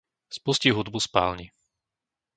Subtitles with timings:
[0.37, 1.47] Spusti hudbu v spálni.